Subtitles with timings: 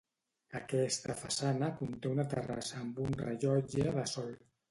[0.59, 4.35] Aquesta façana conté una terrassa amb un rellotge de sol.